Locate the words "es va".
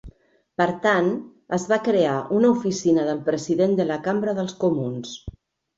1.59-1.79